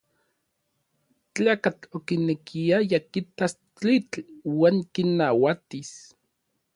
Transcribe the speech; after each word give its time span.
Tlakatl 1.35 1.83
okinekiaya 1.99 2.99
kitas 3.11 3.53
tlitl 3.77 4.19
uan 4.55 4.77
kinauatis. 4.93 5.91